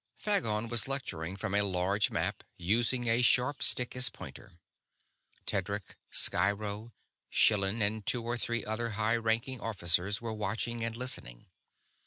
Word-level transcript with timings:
Phagon 0.17 0.67
was 0.67 0.87
lecturing 0.87 1.35
from 1.37 1.53
a 1.53 1.61
large 1.61 2.09
map, 2.09 2.43
using 2.57 3.07
a 3.07 3.21
sharp 3.21 3.61
stick 3.61 3.95
as 3.95 4.09
pointer; 4.09 4.53
Tedric, 5.45 5.95
Sciro, 6.09 6.91
Schillan, 7.29 7.83
and 7.83 8.03
two 8.03 8.23
or 8.23 8.35
three 8.35 8.65
other 8.65 8.93
high 8.97 9.17
ranking 9.17 9.61
officers 9.61 10.19
were 10.19 10.33
watching 10.33 10.83
and 10.83 10.97
listening. 10.97 11.45